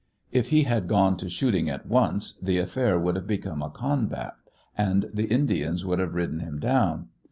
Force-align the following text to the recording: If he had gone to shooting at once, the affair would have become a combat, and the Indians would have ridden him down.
If 0.31 0.49
he 0.49 0.63
had 0.63 0.87
gone 0.87 1.15
to 1.17 1.29
shooting 1.29 1.69
at 1.69 1.85
once, 1.85 2.33
the 2.33 2.57
affair 2.57 2.97
would 2.97 3.15
have 3.15 3.27
become 3.27 3.61
a 3.61 3.69
combat, 3.69 4.33
and 4.75 5.05
the 5.13 5.25
Indians 5.25 5.85
would 5.85 5.99
have 5.99 6.15
ridden 6.15 6.39
him 6.39 6.59
down. 6.59 7.09